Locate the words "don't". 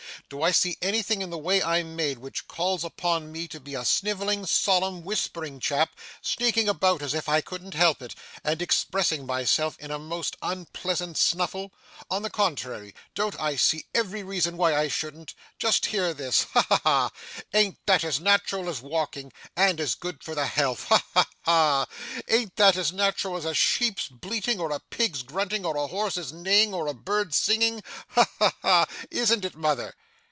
13.13-13.37